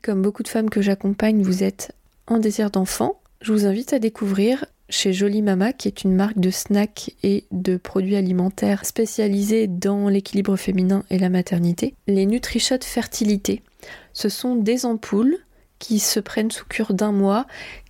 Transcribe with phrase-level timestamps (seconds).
[0.00, 1.92] Comme beaucoup de femmes que j'accompagne, vous êtes
[2.28, 6.38] en désir d'enfant, je vous invite à découvrir chez Jolie Mama, qui est une marque
[6.38, 12.82] de snacks et de produits alimentaires spécialisés dans l'équilibre féminin et la maternité, les NutriShot
[12.82, 13.62] Fertilité.
[14.12, 15.38] Ce sont des ampoules
[15.80, 17.46] qui se prennent sous cure d'un mois,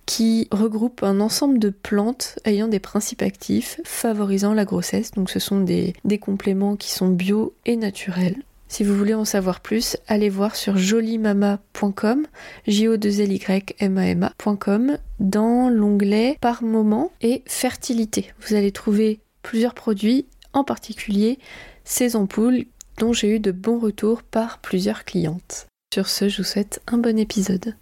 [0.07, 5.11] qui regroupent un ensemble de plantes ayant des principes actifs favorisant la grossesse.
[5.11, 8.41] Donc ce sont des compléments qui sont bio et naturels.
[8.73, 12.25] Si vous voulez en savoir plus, allez voir sur jolimama.com,
[12.65, 13.39] j o 2 l y
[13.77, 18.33] m a m acom dans l'onglet par moment et fertilité.
[18.41, 21.37] Vous allez trouver plusieurs produits, en particulier
[21.83, 22.65] ces ampoules
[22.97, 25.67] dont j'ai eu de bons retours par plusieurs clientes.
[25.93, 27.75] Sur ce, je vous souhaite un bon épisode.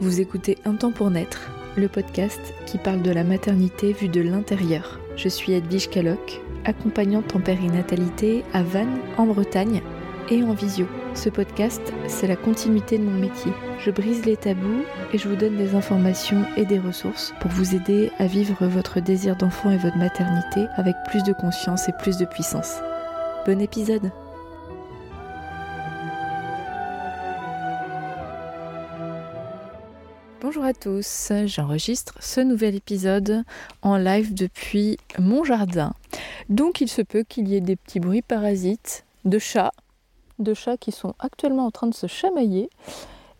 [0.00, 4.20] Vous écoutez Un temps pour naître, le podcast qui parle de la maternité vue de
[4.20, 4.98] l'intérieur.
[5.18, 9.82] Je suis Edwige Caloc, accompagnante en périnatalité à Vannes, en Bretagne,
[10.30, 10.86] et en visio.
[11.14, 13.50] Ce podcast, c'est la continuité de mon métier.
[13.80, 17.74] Je brise les tabous et je vous donne des informations et des ressources pour vous
[17.74, 22.18] aider à vivre votre désir d'enfant et votre maternité avec plus de conscience et plus
[22.18, 22.76] de puissance.
[23.44, 24.12] Bon épisode
[30.40, 33.42] Bonjour à tous, j'enregistre ce nouvel épisode
[33.82, 35.94] en live depuis mon jardin.
[36.48, 39.72] Donc il se peut qu'il y ait des petits bruits parasites de chats,
[40.38, 42.70] de chats qui sont actuellement en train de se chamailler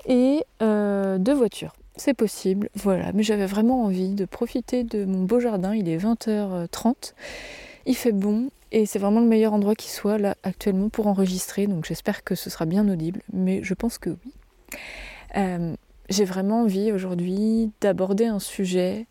[0.06, 1.72] et euh, de voitures.
[1.94, 5.98] C'est possible, voilà, mais j'avais vraiment envie de profiter de mon beau jardin, il est
[5.98, 7.14] 20h30,
[7.86, 11.68] il fait bon et c'est vraiment le meilleur endroit qui soit là actuellement pour enregistrer,
[11.68, 14.32] donc j'espère que ce sera bien audible, mais je pense que oui.
[15.36, 15.76] Euh,
[16.08, 19.06] j'ai vraiment envie aujourd'hui d'aborder un sujet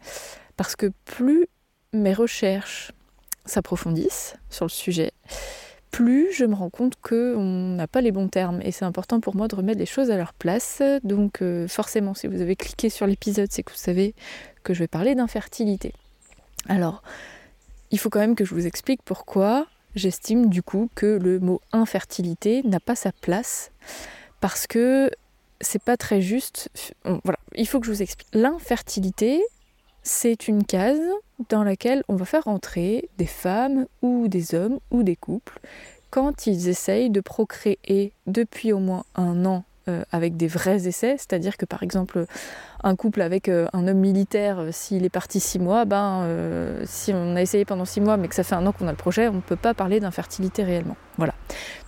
[0.55, 1.47] parce que plus
[1.93, 2.91] mes recherches
[3.45, 5.11] s'approfondissent sur le sujet,
[5.91, 9.35] plus je me rends compte qu'on n'a pas les bons termes et c'est important pour
[9.35, 10.81] moi de remettre les choses à leur place.
[11.03, 14.13] Donc euh, forcément, si vous avez cliqué sur l'épisode, c'est que vous savez
[14.63, 15.93] que je vais parler d'infertilité.
[16.67, 17.01] Alors,
[17.91, 21.61] il faut quand même que je vous explique pourquoi j'estime du coup que le mot
[21.71, 23.71] infertilité n'a pas sa place
[24.39, 25.09] parce que
[25.61, 26.69] c'est pas très juste.
[27.03, 28.27] Voilà, il faut que je vous explique.
[28.33, 29.41] L'infertilité,
[30.03, 31.01] c'est une case
[31.49, 35.59] dans laquelle on va faire entrer des femmes ou des hommes ou des couples
[36.09, 41.15] quand ils essayent de procréer depuis au moins un an euh, avec des vrais essais,
[41.17, 42.25] c'est-à-dire que par exemple
[42.83, 46.27] un couple avec euh, un homme militaire, euh, s'il est parti six mois, ben,
[46.85, 48.91] si on a essayé pendant six mois mais que ça fait un an qu'on a
[48.91, 50.97] le projet, on ne peut pas parler d'infertilité réellement.
[51.17, 51.33] Voilà.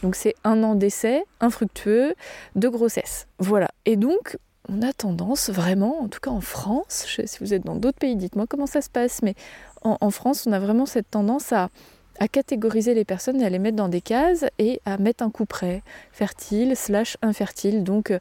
[0.02, 2.14] Donc c'est un an d'essai infructueux
[2.56, 3.28] de grossesse.
[3.40, 3.70] Voilà.
[3.86, 4.38] Et donc
[4.68, 8.16] on a tendance vraiment, en tout cas en France, si vous êtes dans d'autres pays,
[8.16, 9.36] dites-moi comment ça se passe, mais
[9.82, 11.70] en France, on a vraiment cette tendance à
[12.20, 15.32] à catégoriser les personnes et à les mettre dans des cases et à mettre un
[15.32, 15.82] coup près,
[16.12, 17.84] fertile slash infertile.
[17.84, 18.20] Donc euh,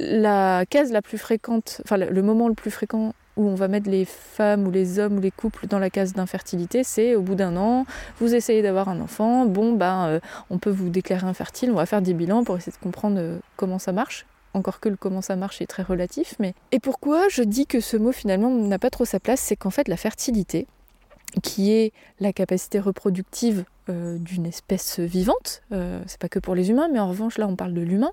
[0.00, 3.88] la case la plus fréquente, enfin le moment le plus fréquent où on va mettre
[3.88, 7.34] les femmes ou les hommes ou les couples dans la case d'infertilité, c'est au bout
[7.34, 7.86] d'un an,
[8.18, 10.20] vous essayez d'avoir un enfant, bon ben euh,
[10.50, 13.38] on peut vous déclarer infertile, on va faire des bilans pour essayer de comprendre euh,
[13.56, 14.26] comment ça marche.
[14.52, 16.54] Encore que le comment ça marche est très relatif, mais.
[16.72, 19.70] Et pourquoi je dis que ce mot finalement n'a pas trop sa place, c'est qu'en
[19.70, 20.66] fait la fertilité,
[21.42, 25.62] qui est la capacité reproductive euh, d'une espèce vivante.
[25.72, 28.12] Euh, c'est pas que pour les humains, mais en revanche là on parle de l'humain.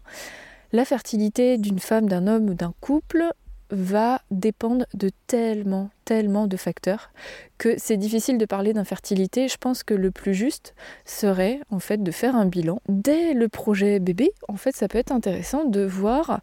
[0.74, 3.32] La fertilité d'une femme, d'un homme ou d'un couple
[3.70, 7.12] va dépendre de tellement, tellement de facteurs
[7.58, 9.48] que c'est difficile de parler d'infertilité.
[9.48, 10.74] Je pense que le plus juste
[11.06, 14.32] serait en fait de faire un bilan dès le projet bébé.
[14.48, 16.42] En fait, ça peut être intéressant de voir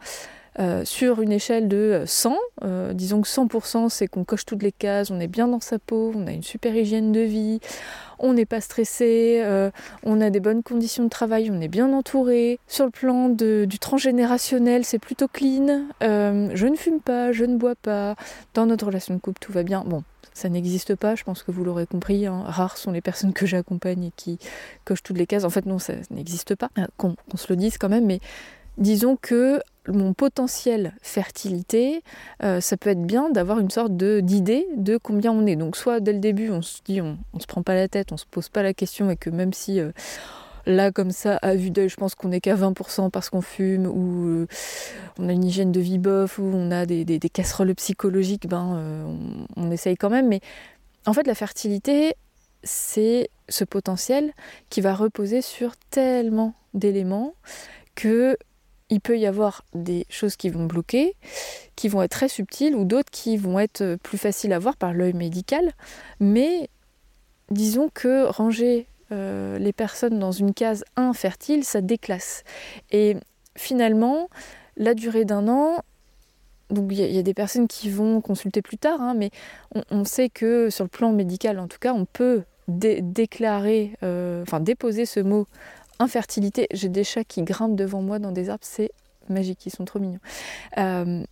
[0.61, 4.73] euh, sur une échelle de 100, euh, disons que 100% c'est qu'on coche toutes les
[4.73, 7.59] cases, on est bien dans sa peau, on a une super hygiène de vie,
[8.21, 9.71] on n'est pas stressé, euh,
[10.05, 12.61] on a des bonnes conditions de travail, on est bien entouré.
[12.69, 15.87] Sur le plan du transgénérationnel, c'est plutôt clean.
[16.01, 18.15] je ne fume pas, je ne bois pas.
[18.55, 19.83] Dans notre relation de couple, tout va bien.
[19.85, 20.05] Bon,
[20.35, 22.27] ça n'existe pas, je pense que vous l'aurez compris.
[22.27, 22.43] Hein.
[22.47, 24.39] Rares sont les personnes que j'accompagne et qui
[24.85, 25.45] cochent toutes les cases.
[25.45, 26.71] En fait, non, ça n'existe pas.
[26.97, 28.21] Qu'on se le dise quand même, mais
[28.79, 32.03] disons que mon potentiel fertilité,
[32.43, 35.56] euh, ça peut être bien d'avoir une sorte d'idée de, combien on est.
[35.56, 38.12] Donc soit dès le début on se dit on, ne se prend pas la tête,
[38.12, 39.93] on se pose pas la question et que même si euh,
[40.67, 43.87] là comme ça à vue d'œil je pense qu'on est qu'à 20% parce qu'on fume
[43.87, 44.47] ou euh,
[45.19, 49.47] on a une hygiène de vie bof ou on a des, casseroles psychologiques, ben on,
[49.56, 50.29] on essaye quand même.
[50.29, 50.41] Mais
[51.06, 52.15] en fait la fertilité
[52.62, 54.32] c'est ce potentiel
[54.71, 57.35] qui va reposer sur tellement d'éléments
[57.94, 58.38] que
[58.91, 61.17] il peut y avoir des choses qui vont bloquer,
[61.77, 64.93] qui vont être très subtiles, ou d'autres qui vont être plus faciles à voir par
[64.93, 65.73] l'œil médical.
[66.21, 66.69] Mais
[67.51, 72.43] disons que ranger les personnes dans une case infertile, ça déclasse.
[72.91, 73.17] Et
[73.57, 74.29] finalement,
[74.77, 75.83] la durée d'un an,
[76.71, 79.31] donc il y, a des personnes qui vont consulter plus tard, hein, mais
[79.91, 84.61] on, sait que sur le plan médical, en tout cas, on peut déclarer, euh, enfin
[84.61, 85.47] déposer ce mot
[85.99, 86.67] infertilité.
[86.73, 88.91] J'ai des chats qui grimpent devant moi dans des arbres, c'est
[89.29, 90.20] magique, ils sont trop mignons.
[90.79, 91.23] Euh,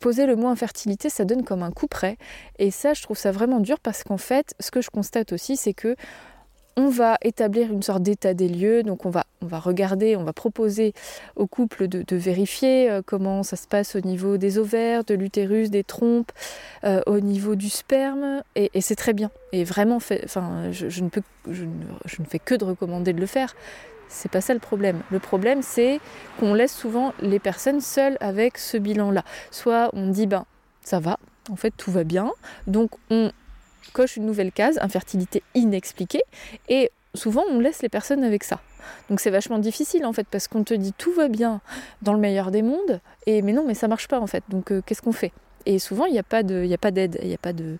[0.00, 2.16] poser le mot infertilité, ça donne comme un coup près.
[2.58, 5.56] Et ça, je trouve ça vraiment dur parce qu'en fait, ce que je constate aussi,
[5.56, 5.96] c'est que
[6.76, 10.24] on va établir une sorte d'état des lieux, donc on va, on va regarder, on
[10.24, 10.92] va proposer
[11.36, 15.70] au couple de, vérifier euh, comment ça se passe au niveau des ovaires, de l'utérus,
[15.70, 16.32] des trompes,
[16.84, 19.30] euh, au niveau du sperme, et, c'est très bien.
[19.52, 23.54] Et vraiment, enfin, je, ne peux, je, ne, fais que de recommander de le faire.
[24.08, 25.00] C'est pas ça le problème.
[25.10, 26.00] Le problème, c'est
[26.38, 29.24] qu'on laisse souvent les personnes seules avec ce bilan-là.
[29.50, 30.44] Soit on dit, ben,
[30.82, 31.18] ça va,
[31.50, 32.30] en fait, tout va bien,
[32.66, 33.32] donc on
[33.92, 36.22] coche une nouvelle case, infertilité inexpliquée,
[36.68, 38.60] et souvent on laisse les personnes avec ça.
[39.08, 41.60] Donc c'est vachement difficile en fait parce qu'on te dit tout va bien
[42.02, 44.44] dans le meilleur des mondes, et mais non mais ça marche pas en fait.
[44.48, 45.32] Donc euh, qu'est-ce qu'on fait?
[45.64, 47.52] Et souvent il n'y a pas de, il a pas d'aide, il n'y a pas
[47.52, 47.78] de,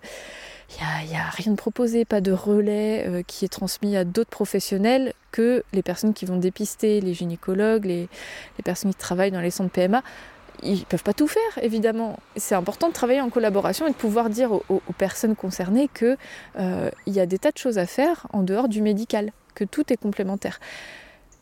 [0.69, 4.29] il y a, rien de proposé, pas de relais euh, qui est transmis à d'autres
[4.29, 8.09] professionnels que les personnes qui vont dépister, les gynécologues, les,
[8.57, 10.01] les personnes qui travaillent dans les centres PMA
[10.63, 12.17] ils ne peuvent pas tout faire, évidemment.
[12.35, 16.17] C'est important de travailler en collaboration et de pouvoir dire aux, personnes concernées qu'il
[16.59, 19.91] euh, y a des tas de choses à faire en dehors du médical, que tout
[19.91, 20.59] est complémentaire.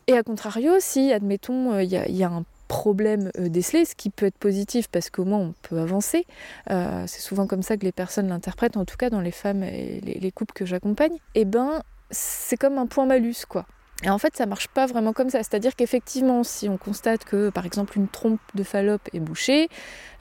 [0.06, 4.10] Et à contrario, si, admettons, euh, il y, a un problème euh, décelé, ce qui
[4.10, 6.26] peut être positif parce qu'au moins on peut avancer.
[6.68, 10.00] c'est souvent comme ça que les personnes l'interprètent, en tout cas dans les femmes et
[10.02, 11.14] les, les couples que j'accompagne.
[11.34, 13.66] Et eh ben, c'est comme un point malus, quoi.
[14.02, 15.38] Et en fait, ça marche pas vraiment comme ça.
[15.38, 19.68] C'est-à-dire qu'effectivement, si on constate que, par exemple, une trompe de Fallope est bouchée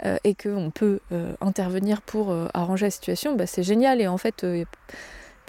[0.05, 3.99] euh, et qu'on peut euh, intervenir pour euh, arranger la situation, bah, c'est génial.
[3.99, 4.45] Et en fait,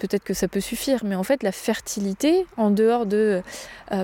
[0.07, 1.03] peut-être que ça peut suffire.
[1.03, 3.41] Mais en fait, la fertilité, en dehors de,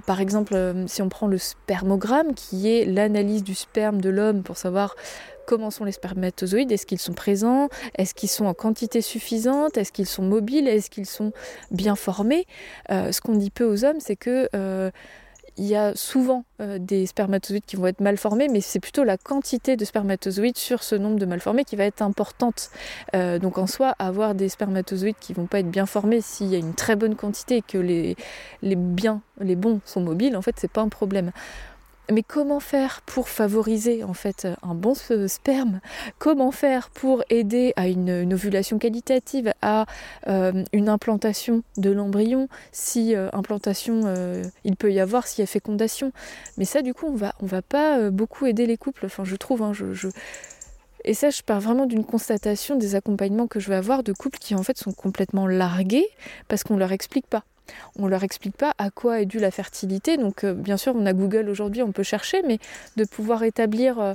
[0.05, 0.55] par exemple,
[0.87, 4.95] si on prend le spermogramme, qui est l'analyse du sperme de l'homme pour savoir
[5.45, 7.67] comment sont les spermatozoïdes, est-ce qu'ils sont présents,
[7.97, 11.33] est-ce qu'ils sont en quantité suffisante, est-ce qu'ils sont mobiles, est-ce qu'ils sont
[11.71, 12.45] bien formés.
[12.89, 14.91] Euh, ce qu'on dit peu aux hommes, c'est que euh,
[15.57, 19.03] il y a souvent euh, des spermatozoïdes qui vont être mal formés, mais c'est plutôt
[19.03, 22.69] la quantité de spermatozoïdes sur ce nombre de mal formés qui va être importante.
[23.13, 26.59] donc en soi, avoir des spermatozoïdes qui vont pas être bien formés s'il y a
[26.59, 28.15] une très bonne quantité et que les,
[28.61, 31.31] les biens, les bons sont mobiles, en fait, c'est pas un problème.
[32.09, 35.79] Mais comment faire pour favoriser en fait un bon sperme?
[36.19, 39.85] Comment faire pour aider à une, ovulation qualitative, à
[40.27, 45.43] euh, une implantation de l'embryon, si euh, implantation euh, il peut y avoir, s'il y
[45.43, 46.11] a fécondation?
[46.57, 49.05] Mais ça, du coup, on va va pas beaucoup aider les couples.
[49.05, 49.61] Enfin, je trouve.
[49.61, 49.71] Hein,
[51.05, 54.39] Et ça, je pars vraiment d'une constatation des accompagnements que je vais avoir de couples
[54.39, 56.07] qui en fait sont complètement largués
[56.47, 57.43] parce qu'on leur explique pas.
[57.97, 60.17] On leur explique pas à quoi est due la fertilité.
[60.17, 62.59] Donc euh, bien sûr, on a Google aujourd'hui, on peut chercher, mais
[62.97, 64.13] de pouvoir établir euh,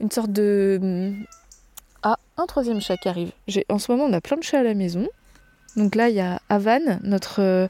[0.00, 1.12] une sorte de...
[2.02, 3.32] Ah, un troisième chat qui arrive.
[3.68, 5.08] En ce moment, on a plein de chats à la maison.
[5.76, 7.68] Donc là, il y a Avan, notre, euh,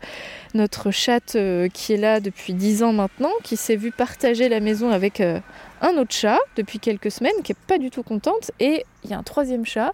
[0.55, 1.37] notre chatte
[1.73, 5.97] qui est là depuis 10 ans maintenant, qui s'est vue partager la maison avec un
[5.97, 8.51] autre chat depuis quelques semaines, qui n'est pas du tout contente.
[8.61, 9.93] Et il y a un troisième chat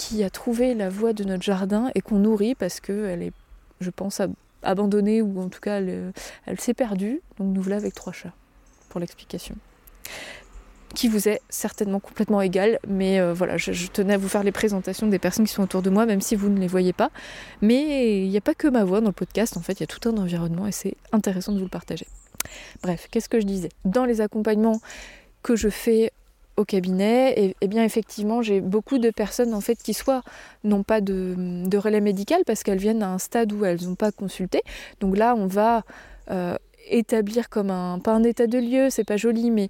[0.00, 3.32] qui a trouvé la voie de notre jardin et qu'on nourrit parce qu'elle est,
[3.80, 4.20] je pense,
[4.62, 7.20] abandonnée ou en tout cas elle, s'est perdue.
[7.38, 8.32] Donc nous voilà avec trois chats
[8.88, 9.56] pour l'explication.
[10.94, 14.50] Qui vous est certainement complètement égal, mais euh, voilà, je, tenais à vous faire les
[14.50, 17.10] présentations des personnes qui sont autour de moi, même si vous ne les voyez pas.
[17.62, 19.84] Mais il n'y a pas que ma voix dans le podcast, en fait, il y
[19.84, 22.08] a tout un environnement et c'est intéressant de vous le partager.
[22.82, 23.68] Bref, qu'est-ce que je disais?
[23.84, 24.80] Dans les accompagnements
[25.44, 26.12] que je fais
[26.64, 30.22] cabinet, et, eh bien effectivement, j'ai beaucoup de personnes en fait qui soit
[30.64, 34.12] n'ont pas de, relais médical parce qu'elles viennent à un stade où elles n'ont pas
[34.12, 34.62] consulté.
[35.00, 35.82] Donc là, on va
[36.30, 36.56] euh,
[36.88, 39.68] établir comme un pas un état de lieu, c'est pas joli, mais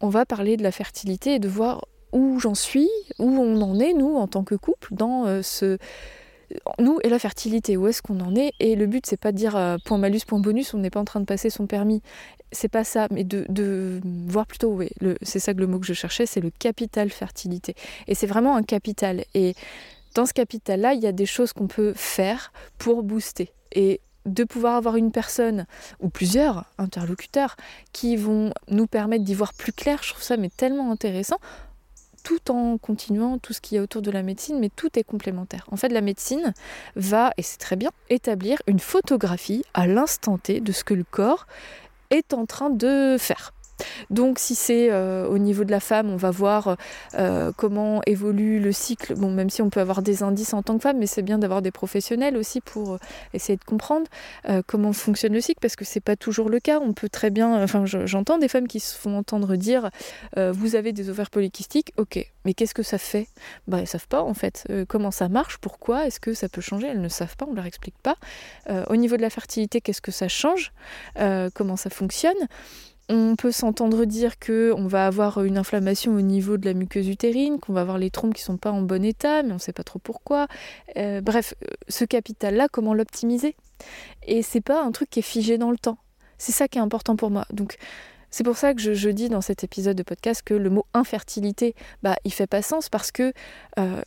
[0.00, 2.88] on va parler de la fertilité et de voir où j'en suis,
[3.18, 5.78] où on en est nous en tant que couple dans euh, ce
[6.78, 8.52] nous et la fertilité, où est-ce qu'on en est?
[8.60, 11.00] Et le but, c'est pas de dire euh, point malus, point bonus, on n'est pas
[11.00, 12.02] en train de passer son permis.
[12.52, 14.80] C'est pas ça, mais de, voir plutôt,
[15.22, 17.74] c'est ça que le mot que je cherchais, c'est le capital fertilité.
[18.06, 19.24] Et c'est vraiment un capital.
[19.34, 19.54] Et
[20.14, 23.50] dans ce capital-là, il y a des choses qu'on peut faire pour booster.
[23.72, 25.66] Et de pouvoir avoir une personne
[26.00, 27.56] ou plusieurs interlocuteurs
[27.92, 31.38] qui vont nous permettre d'y voir plus clair, je trouve ça mais tellement intéressant
[32.26, 35.04] tout en continuant tout ce qu'il y a autour de la médecine, mais tout est
[35.04, 35.64] complémentaire.
[35.70, 36.54] En fait, la médecine
[36.96, 41.04] va, et c'est très bien, établir une photographie à l'instant T de ce que le
[41.04, 41.46] corps
[42.10, 43.52] est en train de faire.
[44.10, 46.76] Donc si c'est euh, au niveau de la femme, on va voir
[47.14, 49.14] euh, comment évolue le cycle.
[49.14, 51.38] Bon, même si on peut avoir des indices en tant que femme, mais c'est bien
[51.38, 52.98] d'avoir des professionnels aussi pour
[53.32, 54.06] essayer de comprendre
[54.66, 56.80] comment fonctionne le cycle, parce que c'est pas toujours le cas.
[56.80, 59.90] On peut très bien, enfin j'entends des femmes qui se font entendre dire
[60.36, 63.28] vous avez des ovaires polykystiques, ok, mais qu'est-ce que ça fait?
[63.66, 64.66] Bah elles savent pas en fait.
[64.88, 65.58] comment ça marche?
[65.58, 66.06] Pourquoi?
[66.06, 66.88] Est-ce que ça peut changer?
[66.88, 68.16] Elles ne savent pas, on leur explique pas.
[68.88, 70.72] au niveau de la fertilité, qu'est-ce que ça change?
[71.54, 72.36] Comment ça fonctionne?
[73.08, 77.08] On peut s'entendre dire que on va avoir une inflammation au niveau de la muqueuse
[77.08, 79.60] utérine, qu'on va avoir les trompes qui sont pas en bon état, mais on ne
[79.60, 80.48] sait pas trop pourquoi.
[80.96, 81.54] Euh, bref,
[81.88, 83.54] ce capital-là, comment l'optimiser?
[84.26, 85.98] Et c'est pas un truc qui est figé dans le temps.
[86.38, 87.46] C'est ça qui est important pour moi.
[87.52, 87.76] Donc
[88.30, 91.74] c'est pour ça que je, dis dans cet épisode de podcast que le mot infertilité,
[92.02, 93.32] bah, il fait pas sens parce que
[93.78, 94.02] euh,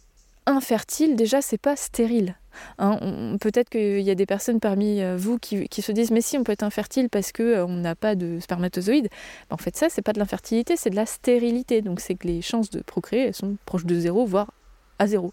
[0.50, 2.36] infertile, déjà, c'est pas stérile.
[2.78, 6.38] Hein, peut-être qu'il y a des personnes parmi euh, vous qui, se disent mais si
[6.38, 9.10] on peut être infertile parce qu'on euh, n'a pas de spermatozoïdes.
[9.50, 11.82] Ben, en fait ça c'est pas de l'infertilité, c'est de la stérilité.
[11.82, 14.52] Donc c'est que les chances de procréer elles sont proches de zéro, voire
[14.98, 15.32] à zéro.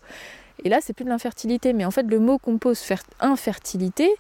[0.64, 2.80] Et là c'est plus de l'infertilité, mais en fait le mot qu'on pose
[3.20, 4.11] infertilité,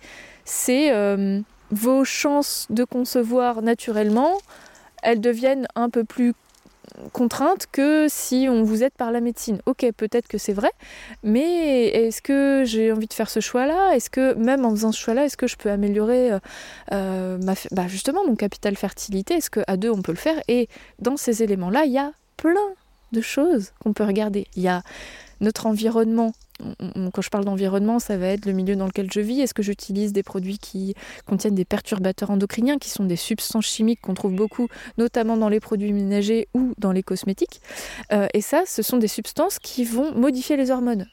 [0.44, 4.32] c'est euh, vos chances de concevoir naturellement,
[5.02, 6.32] elles deviennent un peu plus
[7.12, 9.60] contrainte que si on vous aide par la médecine.
[9.66, 10.70] Ok, peut-être que c'est vrai,
[11.22, 13.94] mais est-ce que j'ai envie de faire ce choix-là?
[13.94, 16.38] Est-ce que même en faisant ce choix-là, est-ce que je peux améliorer euh,
[16.92, 17.38] euh,
[17.72, 19.34] bah, justement mon capital fertilité?
[19.34, 20.40] Est-ce qu'à deux on peut le faire?
[20.48, 22.74] Et dans ces éléments-là, il y a plein
[23.12, 24.46] de choses qu'on peut regarder.
[24.56, 24.82] Il y a
[25.40, 26.32] notre environnement
[27.12, 29.40] quand je parle d'environnement, ça va être le milieu dans lequel je vis.
[29.40, 30.94] Est-ce que j'utilise des produits qui
[31.26, 35.60] contiennent des perturbateurs endocriniens, qui sont des substances chimiques qu'on trouve beaucoup, notamment dans les
[35.60, 37.60] produits ménagers ou dans les cosmétiques?
[38.12, 41.06] Euh, Et ça, ce sont des substances qui vont modifier les hormones.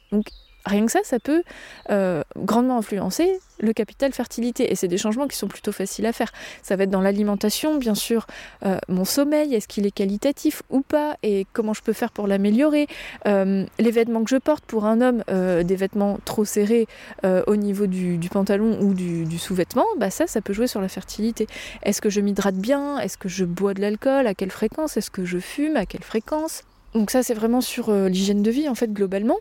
[0.65, 1.43] Rien que ça, ça peut
[1.89, 4.71] euh, grandement influencer le capital fertilité.
[4.71, 6.31] Et c'est des changements qui sont plutôt faciles à faire.
[6.63, 8.27] Ça va être dans l'alimentation, bien sûr,
[8.65, 12.27] euh, mon sommeil, est-ce qu'il est qualitatif ou pas, et comment je peux faire pour
[12.27, 12.87] l'améliorer?
[13.27, 15.23] Euh, les vêtements que je porte pour un homme,
[15.63, 16.87] des vêtements trop serrés
[17.23, 21.47] au niveau du, pantalon ou du, sous-vêtement, bah ça, ça peut jouer sur la fertilité.
[21.83, 22.99] Est-ce que je m'hydrate bien?
[22.99, 24.27] Est-ce que je bois de l'alcool?
[24.27, 24.97] À quelle fréquence?
[24.97, 25.77] Est-ce que je fume?
[25.77, 26.63] À quelle fréquence?
[26.93, 29.37] Donc ça, c'est vraiment sur l'hygiène de vie, en fait, globalement.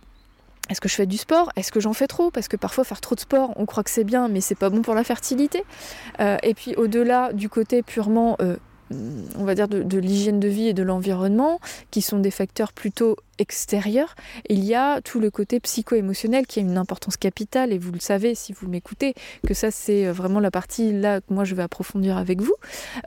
[0.72, 1.52] Est-ce que je fais du sport?
[1.54, 2.30] Est-ce que j'en fais trop?
[2.30, 4.70] Parce que parfois faire trop de sport, on croit que c'est bien, mais c'est pas
[4.70, 5.64] bon pour la fertilité.
[6.18, 8.56] Euh, et puis au-delà du côté purement, euh,
[9.36, 11.60] on va dire, de, l'hygiène de vie et de l'environnement,
[11.90, 14.14] qui sont des facteurs plutôt extérieurs,
[14.48, 18.00] il y a tout le côté psycho-émotionnel qui a une importance capitale, et vous le
[18.00, 19.12] savez si vous m'écoutez,
[19.46, 22.54] que ça c'est vraiment la partie là que moi je vais approfondir avec vous,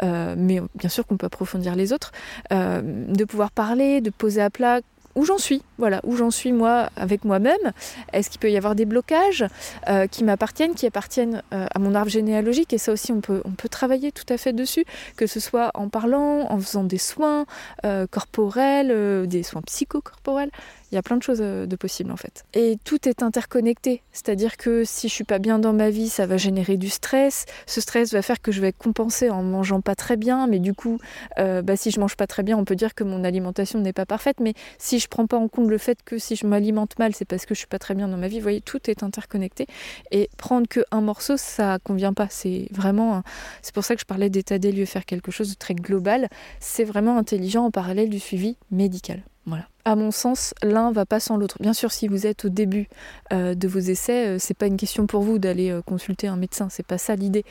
[0.03, 2.11] euh, mais bien sûr qu'on peut approfondir les autres,
[2.51, 4.81] de pouvoir parler, de poser à plat
[5.15, 7.71] où j'en suis, voilà, où j'en suis moi avec moi-même.
[8.13, 9.45] Est-ce qu'il peut y avoir des blocages
[9.87, 12.73] euh, qui m'appartiennent, qui appartiennent euh, à mon arbre généalogique?
[12.73, 15.71] Et ça aussi, on peut, on peut travailler tout à fait dessus, que ce soit
[15.73, 17.45] en parlant, en faisant des soins
[17.85, 20.51] euh, corporels, des soins psychocorporels.
[20.95, 22.45] Il y a plein de choses euh, de possibles en fait.
[22.53, 26.25] Et tout est interconnecté, c'est-à-dire que si je suis pas bien dans ma vie, ça
[26.25, 27.43] va générer du stress.
[27.65, 30.73] Ce stress va faire que je vais compenser en mangeant pas très bien, mais du
[30.73, 30.97] coup,
[31.37, 33.91] euh, bah, si je mange pas très bien, on peut dire que mon alimentation n'est
[33.91, 34.37] pas parfaite.
[34.39, 37.25] Mais si je prends pas en compte le fait que si je m'alimente mal, c'est
[37.25, 38.37] parce que je suis pas très bien dans ma vie.
[38.37, 39.67] Vous voyez, tout est interconnecté.
[40.11, 42.27] Et prendre que un morceau, ça convient pas.
[42.29, 43.21] C'est vraiment,
[43.61, 46.29] c'est pour ça que je parlais d'état des lieux, faire quelque chose de très global.
[46.61, 49.23] C'est vraiment intelligent en parallèle du suivi médical.
[49.45, 51.57] Voilà à mon sens, l'un va pas sans l'autre.
[51.61, 52.89] Bien sûr, si vous êtes au début
[53.31, 56.37] euh, de vos essais, euh, c'est pas une question pour vous d'aller euh, consulter un
[56.37, 57.45] médecin, c'est pas ça l'idée.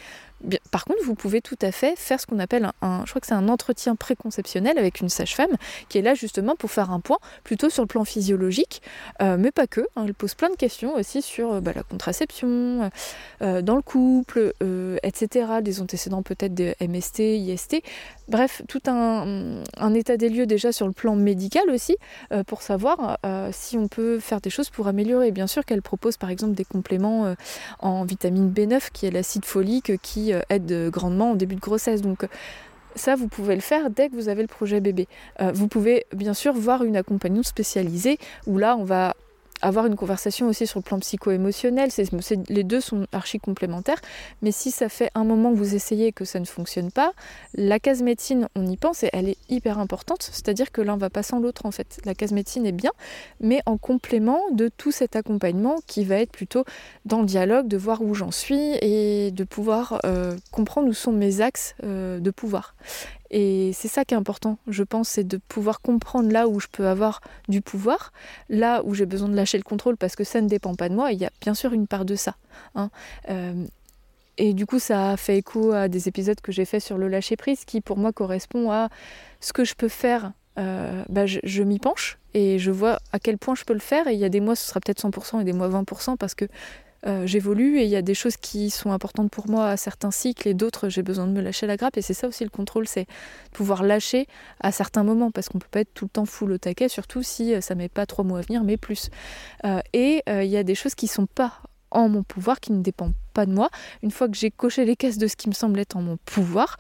[0.71, 3.27] Par contre, vous pouvez tout à fait faire ce qu'on appelle un, je crois que
[3.27, 5.57] c'est un entretien préconceptionnel avec une sage-femme
[5.89, 8.83] qui est là justement pour faire un point plutôt sur le plan physiologique,
[9.21, 9.81] mais pas que.
[9.97, 10.05] Hein.
[10.07, 12.91] elle pose plein de questions aussi sur bah, la contraception,
[13.41, 14.53] dans le couple,
[15.03, 15.47] etc.
[15.63, 17.83] Des antécédents peut-être de MST, IST.
[18.29, 19.63] Bref, tout un,
[19.95, 21.97] état des lieux déjà sur le plan médical aussi.
[22.33, 25.31] Euh, pour savoir euh, si on peut faire des choses pour améliorer.
[25.31, 27.35] Bien sûr qu'elle propose par exemple des compléments euh,
[27.81, 32.03] en vitamine B9 qui est l'acide folique qui aide grandement au début de grossesse.
[32.03, 32.27] Donc
[32.95, 35.09] ça, vous pouvez le faire dès que vous avez le projet bébé.
[35.53, 39.15] vous pouvez bien sûr voir une accompagnante spécialisée où là, on va
[39.63, 41.91] avoir une conversation aussi sur le plan psycho-émotionnel.
[42.49, 44.01] les deux sont archi complémentaires.
[44.43, 47.13] Mais si ça fait un moment que vous essayez que ça ne fonctionne pas,
[47.55, 50.23] la case médecine, on y pense et elle est hyper importante.
[50.23, 51.99] C'est-à-dire que l'un va pas sans l'autre en fait.
[52.05, 52.93] La case médecine est bien,
[53.41, 56.65] mais en complément de tout cet accompagnement qui va être plutôt
[57.05, 61.13] dans le dialogue, de voir où j'en suis et de pouvoir euh, comprendre où sont
[61.13, 62.75] mes axes euh, de pouvoir.
[63.37, 66.69] Et c'est ça qui est important, je pense, c'est de pouvoir comprendre là où je
[66.71, 68.13] peux avoir du pouvoir,
[68.49, 70.95] là où j'ai besoin de lâcher le contrôle parce que ça ne dépend pas de
[70.95, 71.11] moi.
[71.11, 72.37] il y a bien sûr une part de ça.
[72.77, 72.91] Hein.
[73.31, 73.65] Euh,
[74.39, 77.09] et du coup, ça a fait écho à des épisodes que j'ai fait sur le
[77.09, 78.89] lâcher prise, qui pour moi correspond à
[79.41, 80.31] ce que je peux faire.
[80.57, 84.07] Euh, bah, je, m'y penche et je vois à quel point je peux le faire.
[84.07, 86.37] Et il y a des mois, ce sera peut-être 100% et des mois 20% parce
[86.37, 86.45] que
[87.07, 90.11] euh, j'évolue et il y a des choses qui sont importantes pour moi à certains
[90.11, 91.97] cycles et d'autres, j'ai besoin de me lâcher la grappe.
[91.97, 93.07] Et c'est ça aussi le contrôle, c'est
[93.53, 94.27] pouvoir lâcher
[94.61, 97.23] à certains moments parce qu'on peut pas être tout le temps full au taquet, surtout
[97.23, 99.11] si euh, ça met pas trois mois à venir, mais plus.
[99.93, 103.13] et il y a des choses qui sont pas en mon pouvoir, qui ne dépend
[103.33, 103.71] pas de moi.
[104.03, 106.19] Une fois que j'ai coché les caisses de ce qui me semble être en mon
[106.25, 106.77] pouvoir,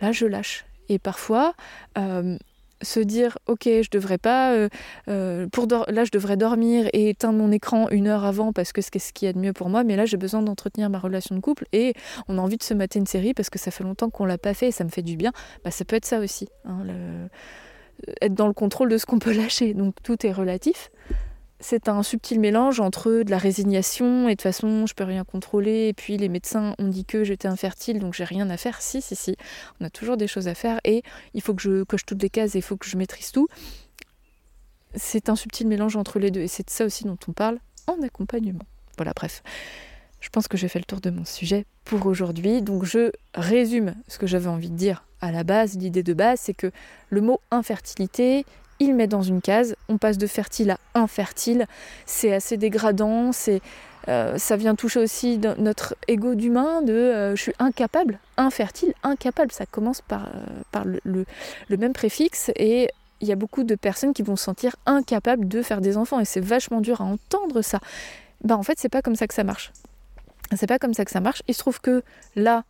[0.00, 0.64] là je lâche.
[0.88, 1.54] Et parfois,
[1.98, 2.38] euh,
[2.82, 4.68] se dire ok je devrais pas euh,
[5.08, 8.80] euh, pour là je devrais dormir et éteindre mon écran une heure avant parce que
[8.80, 10.98] c'est ce qu'il y a de mieux pour moi mais là j'ai besoin d'entretenir ma
[10.98, 11.94] relation de couple et
[12.28, 14.38] on a envie de se mater une série parce que ça fait longtemps qu'on l'a
[14.38, 15.32] pas fait et ça me fait du bien.
[15.64, 16.84] Bah, ça peut être ça aussi hein,
[18.20, 19.74] être dans le contrôle de ce qu'on peut lâcher.
[19.74, 20.90] Donc tout est relatif
[21.60, 25.88] c'est un subtil mélange entre de la résignation et de façon je peux rien contrôler
[25.88, 28.80] et puis les médecins ont dit que j'étais infertile donc j'ai rien à faire.
[28.80, 29.36] Si, si, si,
[29.80, 31.02] on a toujours des choses à faire et
[31.34, 33.48] il faut que je coche toutes les cases et il faut que je maîtrise tout.
[34.94, 37.58] C'est un subtil mélange entre les deux et c'est de ça aussi dont on parle
[37.86, 38.64] en accompagnement.
[38.96, 39.42] Voilà, bref.
[40.20, 42.62] Je pense que j'ai fait le tour de mon sujet pour aujourd'hui.
[42.62, 45.76] Donc je résume ce que j'avais envie de dire à la base.
[45.76, 46.70] L'idée de base, c'est que
[47.10, 48.44] le mot infertilité,
[48.80, 51.66] il met dans une case, on passe de fertile à infertile,
[52.06, 53.60] c'est assez dégradant, c'est
[54.08, 59.52] euh, ça vient toucher aussi notre ego d'humain de euh, je suis incapable, infertile, incapable,
[59.52, 62.88] ça commence par, euh, par le, le, même préfixe et
[63.20, 66.20] il y a beaucoup de personnes qui vont se sentir incapables de faire des enfants
[66.20, 67.80] et c'est vachement dur à entendre ça.
[68.44, 69.72] Bah en fait c'est pas comme ça que ça marche.
[70.56, 71.42] C'est pas comme ça que ça marche.
[71.46, 72.02] Il se trouve que
[72.34, 72.64] là,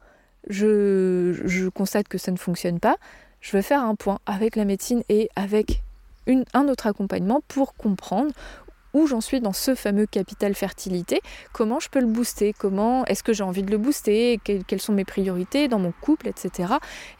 [0.49, 2.97] je, je constate que ça ne fonctionne pas.
[3.41, 5.83] Je vais faire un point avec la médecine et avec
[6.55, 8.33] un autre accompagnement pour comprendre
[8.95, 11.21] où j'en suis dans ce fameux capital fertilité,
[11.53, 14.93] comment je peux le booster, comment est-ce que j'ai envie de le booster, quelles sont
[14.93, 16.75] mes priorités dans mon couple, etc.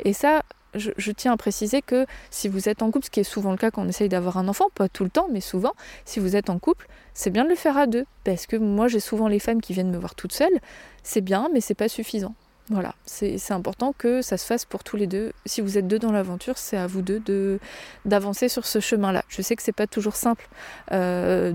[0.05, 0.43] Et ça,
[0.75, 3.57] je, tiens à préciser que si vous êtes en couple, ce qui est souvent le
[3.57, 5.73] cas quand on essaye d'avoir un enfant, pas tout le temps, mais souvent,
[6.05, 8.05] si vous êtes en couple, c'est bien de le faire à deux.
[8.25, 10.59] Parce que moi, j'ai souvent les femmes qui viennent me voir toutes seules.
[11.03, 12.35] C'est bien, mais c'est pas suffisant.
[12.71, 15.33] Voilà, c'est important que ça se fasse pour tous les deux.
[15.47, 17.59] Si vous êtes deux dans l'aventure, c'est à vous deux
[18.05, 19.25] d'avancer sur ce chemin-là.
[19.29, 20.47] Je sais que c'est pas toujours simple
[20.93, 21.53] euh,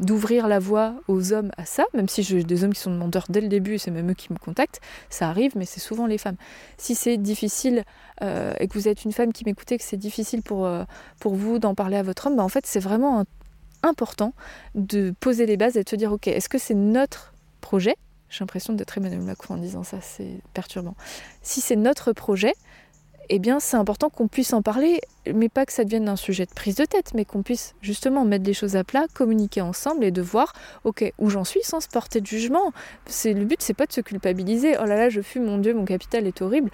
[0.00, 3.26] d'ouvrir la voie aux hommes à ça, même si j'ai des hommes qui sont demandeurs
[3.28, 4.80] dès le début et c'est même eux qui me contactent.
[5.10, 6.36] Ça arrive, mais c'est souvent les femmes.
[6.78, 7.84] Si c'est difficile
[8.22, 10.84] euh, et que vous êtes une femme qui m'écoutez, que c'est difficile pour, euh,
[11.24, 13.24] vous d'en parler à votre homme, bah en fait c'est vraiment
[13.82, 14.32] important
[14.74, 17.96] de poser les bases et de se dire ok, est-ce que c'est notre projet
[18.28, 20.94] j'ai l'impression d'être Emmanuel Macron en disant ça, c'est perturbant.
[21.42, 22.54] Si c'est notre projet,
[23.28, 25.00] eh bien c'est important qu'on puisse en parler,
[25.32, 28.24] mais pas que ça devienne un sujet de prise de tête, mais qu'on puisse justement
[28.24, 30.52] mettre les choses à plat, communiquer ensemble et de voir,
[30.84, 32.72] ok, où j'en suis sans se porter de jugement.
[33.06, 34.76] C'est le but, c'est pas de se culpabiliser.
[34.80, 36.70] Oh là là, je fume, mon Dieu, mon capital est horrible.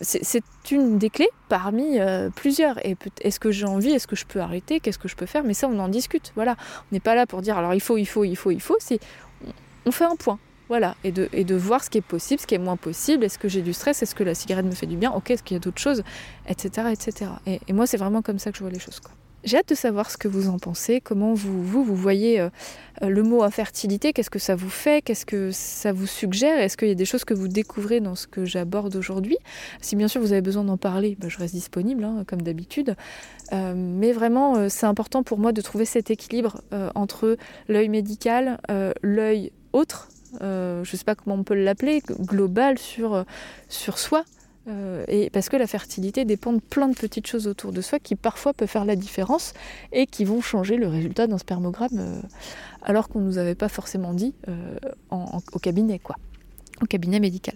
[0.00, 2.78] C'est une des clés parmi euh, plusieurs.
[2.86, 5.42] Est-ce que j'ai envie Est-ce que je peux arrêter Qu'est-ce que je peux faire?
[5.42, 6.30] Mais ça, on en discute.
[6.36, 8.60] Voilà, on n'est pas là pour dire alors il faut, il faut, il faut, il
[8.60, 8.76] faut.
[8.78, 9.00] C'est
[9.86, 10.38] on fait un point.
[10.68, 13.48] Voilà, et de, voir ce qui est possible, ce qui est moins possible, est-ce que
[13.48, 15.56] j'ai du stress, est-ce que la cigarette me fait du bien, ok, est-ce qu'il y
[15.56, 16.02] a d'autres choses,
[16.46, 16.88] etc.
[16.92, 17.30] etc.
[17.46, 19.00] Et, moi, c'est vraiment comme ça que je vois les choses.
[19.44, 22.50] J'ai hâte de savoir ce que vous en pensez, comment vous, vous, vous voyez euh,
[23.02, 26.76] euh, le mot infertilité, qu'est-ce que ça vous fait, qu'est-ce que ça vous suggère, est-ce
[26.76, 29.38] qu'il y a des choses que vous découvrez dans ce que j'aborde aujourd'hui?
[29.80, 32.94] Si bien sûr vous avez besoin d'en parler, bah, je reste disponible, hein, comme d'habitude.
[33.52, 36.60] Euh, mais vraiment, c'est important pour moi de trouver cet équilibre
[36.94, 38.60] entre l'œil médical,
[39.02, 40.08] l'œil autre,
[40.40, 43.22] euh, je ne sais pas comment on peut l'appeler, global sur, euh,
[43.68, 44.24] sur soi.
[44.68, 47.98] Euh, et parce que la fertilité dépend de plein de petites choses autour de soi
[47.98, 49.54] qui parfois peuvent faire la différence
[49.92, 52.22] et qui vont changer le résultat d'un spermogramme
[52.82, 54.34] alors qu'on ne nous avait pas forcément dit
[55.10, 56.16] au cabinet, quoi,
[56.82, 57.54] au cabinet médical.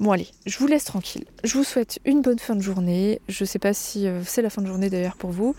[0.00, 1.26] Bon allez, je vous laisse tranquille.
[1.44, 3.20] Je vous souhaite une bonne fin de journée.
[3.28, 5.54] Je ne sais pas si c'est la fin de journée d'ailleurs pour vous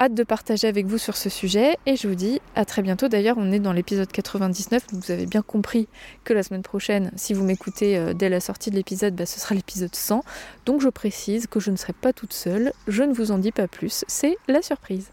[0.00, 3.08] hâte de partager avec vous sur ce sujet et je vous dis à très bientôt.
[3.08, 5.88] D'ailleurs, on est dans l'épisode 99, donc vous avez bien compris
[6.24, 9.38] que la semaine prochaine, si vous m'écoutez euh, dès la sortie de l'épisode, bah, ce
[9.38, 10.24] sera l'épisode 100.
[10.64, 13.52] Donc je précise que je ne serai pas toute seule, je ne vous en dis
[13.52, 15.10] pas plus, c'est la surprise.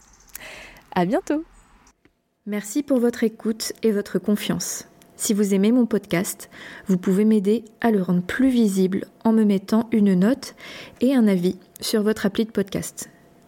[0.95, 1.43] À bientôt.
[2.45, 4.87] Merci pour votre écoute et votre confiance.
[5.17, 6.49] Si vous aimez mon podcast,
[6.87, 10.55] vous pouvez m'aider à le rendre plus visible en me mettant une note
[11.01, 13.09] et un avis sur votre appli de podcast.